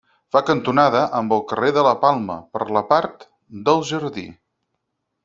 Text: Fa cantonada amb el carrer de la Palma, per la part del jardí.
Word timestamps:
Fa 0.35 0.39
cantonada 0.45 1.01
amb 1.19 1.35
el 1.35 1.43
carrer 1.51 1.69
de 1.75 1.83
la 1.87 1.91
Palma, 2.05 2.37
per 2.57 2.63
la 2.79 2.83
part 2.95 3.29
del 3.69 3.85
jardí. 3.91 4.25